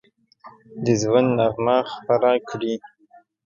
[0.83, 2.73] د ژوند نغمه خپره کړي